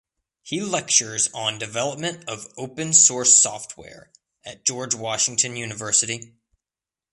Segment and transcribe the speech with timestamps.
[0.41, 4.09] He lectures on "Development of Open Source Software"
[4.43, 6.33] at George Washington University.